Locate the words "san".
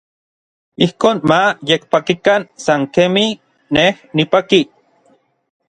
2.63-2.81